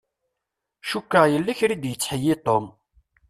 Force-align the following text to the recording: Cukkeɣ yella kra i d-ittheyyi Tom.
Cukkeɣ 0.89 1.25
yella 1.29 1.53
kra 1.57 1.73
i 1.75 1.77
d-ittheyyi 1.81 2.35
Tom. 2.45 2.65